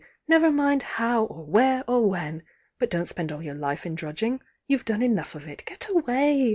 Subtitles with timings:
[0.27, 2.41] —never mind how, or where, or when,—
[2.79, 4.41] but don t spend all your life in drudging.
[4.65, 6.49] You've done enough of it^get away!